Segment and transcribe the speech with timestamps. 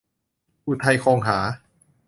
[0.67, 1.37] อุทัย คงหา